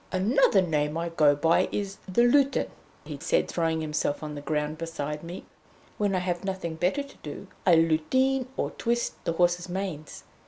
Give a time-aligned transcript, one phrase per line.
[0.11, 2.71] "Another name I go by is the 'Lutin,'"
[3.05, 5.45] he said, throwing himself on the ground beside me.
[5.99, 10.23] "When I have nothing better to do, I lutine, or twist, the horses' manes.